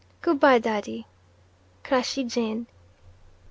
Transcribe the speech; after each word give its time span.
Good 0.23 0.39
by 0.39 0.57
Daddy. 0.57 1.05
Crashey 1.83 2.23
Jane." 2.23 2.65